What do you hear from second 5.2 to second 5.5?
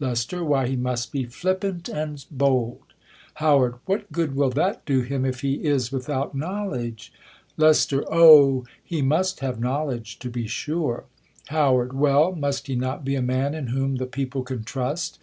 if